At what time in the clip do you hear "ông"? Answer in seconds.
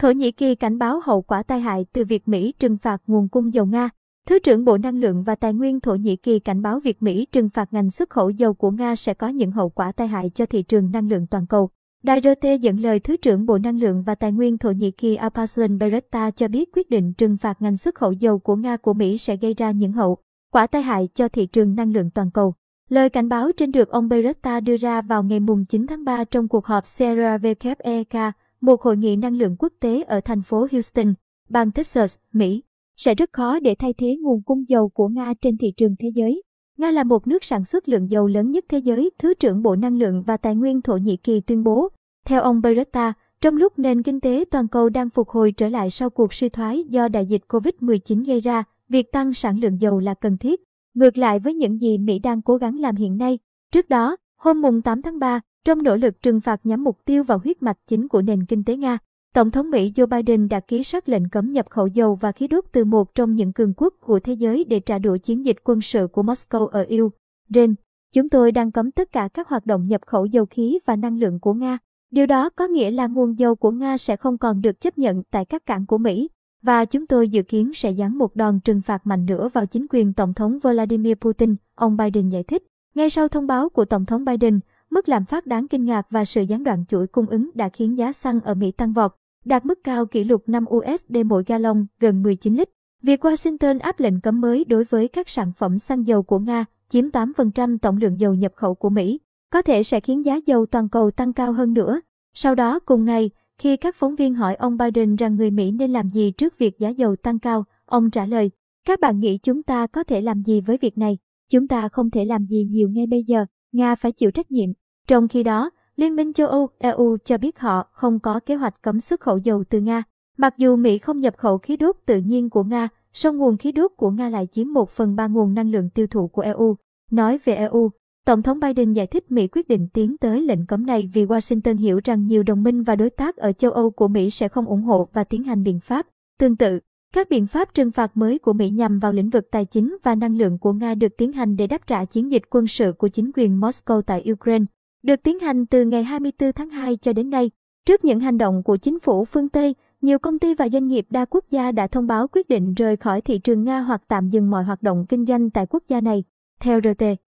23.88-24.08, 42.42-42.60, 81.74-81.96, 104.54-104.76, 107.86-108.10